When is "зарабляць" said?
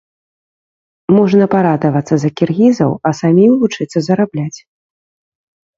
4.11-4.59